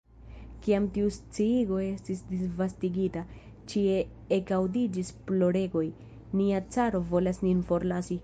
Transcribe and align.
Kiam 0.65 0.85
tiu 0.93 1.09
sciigo 1.17 1.75
estis 1.87 2.23
disvastigita, 2.29 3.21
ĉie 3.73 3.99
ekaŭdiĝis 4.39 5.13
ploregoj: 5.27 5.85
"nia 6.41 6.63
caro 6.77 7.03
volas 7.13 7.43
nin 7.49 7.63
forlasi!» 7.71 8.15